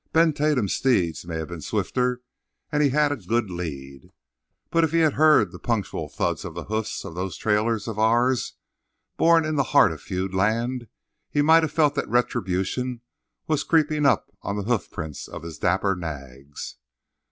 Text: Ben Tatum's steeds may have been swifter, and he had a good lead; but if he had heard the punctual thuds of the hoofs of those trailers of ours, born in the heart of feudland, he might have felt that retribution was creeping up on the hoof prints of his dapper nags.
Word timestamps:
Ben 0.13 0.33
Tatum's 0.33 0.73
steeds 0.73 1.27
may 1.27 1.35
have 1.37 1.47
been 1.49 1.61
swifter, 1.61 2.23
and 2.71 2.81
he 2.81 2.89
had 2.89 3.11
a 3.11 3.15
good 3.17 3.51
lead; 3.51 4.09
but 4.71 4.83
if 4.83 4.89
he 4.93 5.01
had 5.01 5.13
heard 5.13 5.51
the 5.51 5.59
punctual 5.59 6.09
thuds 6.09 6.43
of 6.43 6.55
the 6.55 6.63
hoofs 6.63 7.05
of 7.05 7.13
those 7.13 7.37
trailers 7.37 7.87
of 7.87 7.99
ours, 7.99 8.53
born 9.17 9.45
in 9.45 9.57
the 9.57 9.61
heart 9.77 9.91
of 9.91 10.01
feudland, 10.01 10.87
he 11.29 11.43
might 11.43 11.61
have 11.61 11.71
felt 11.71 11.93
that 11.93 12.09
retribution 12.09 13.01
was 13.45 13.63
creeping 13.63 14.07
up 14.07 14.35
on 14.41 14.55
the 14.55 14.63
hoof 14.63 14.89
prints 14.89 15.27
of 15.27 15.43
his 15.43 15.59
dapper 15.59 15.95
nags. 15.95 16.77